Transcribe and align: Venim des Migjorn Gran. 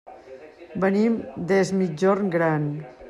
Venim 0.85 1.19
des 1.51 1.73
Migjorn 1.83 2.33
Gran. 2.39 2.67